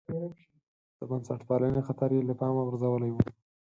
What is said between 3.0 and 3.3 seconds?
و.